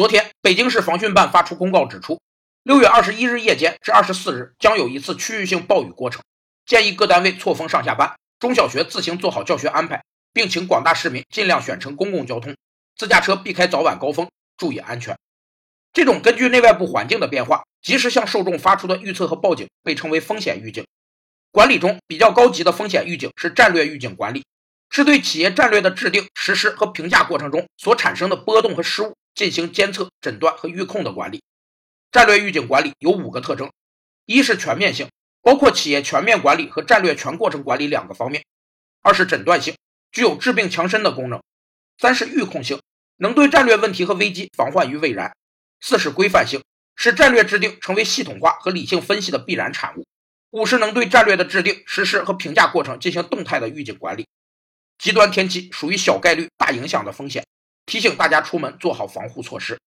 [0.00, 2.22] 昨天，北京市防汛办发出公告指出，
[2.62, 6.22] 六月二十一日夜间至二十四日将有一次区域性暴雨过程，
[6.64, 10.02] 建议各单位错峰上下班，中小学自行做好教学安排，
[10.32, 12.56] 并请广大市民尽量选乘公共交通，
[12.96, 15.18] 自驾车避开早晚高峰，注意安全。
[15.92, 20.82] 这种根据内外部环境的变化，及时向受众发出的预测和报警，被称为风险预警。
[21.52, 24.46] 管理中比较高级的风险预警是战略预警管理，
[24.88, 31.42] 是对企业战略的制定、实施和评价过程中所产生的波动和失误进行监测、诊断和预控的管理。
[32.12, 33.72] 战略预警管理有五个特征：
[34.26, 35.08] 一是全面性，
[35.40, 38.42] 包括企业全面管理和战略全过程管理两个方面；
[39.00, 39.74] 二是诊断性，
[40.12, 41.40] 具有治病强身的功能；
[41.96, 42.82] 三是预控性，
[43.16, 45.30] 能对战略问题和危机防患于未然；
[45.80, 46.62] 四是规范性，
[46.94, 50.04] 使战略制定成为系统化和理性分析的必然产物。
[50.50, 54.26] 五是能对战略的制定、实施和评价过程进行动态的预警管理。
[54.98, 57.46] 极端天气属于小概率大影响的风险，
[57.90, 59.80] 提醒大家出门做好防护措施。